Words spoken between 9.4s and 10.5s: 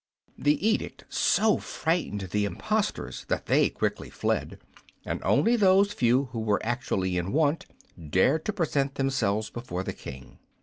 before the King.